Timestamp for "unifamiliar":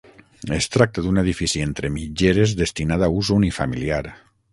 3.37-4.01